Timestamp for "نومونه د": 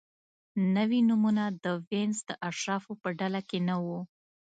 1.09-1.65